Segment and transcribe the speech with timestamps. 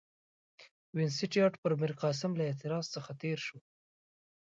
[0.97, 3.57] وینسیټیارټ پر میرقاسم له اعتراض څخه تېر شو.